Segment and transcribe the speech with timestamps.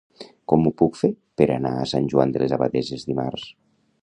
[0.53, 3.51] Com ho puc fer per anar a Sant Joan de les Abadesses dimarts?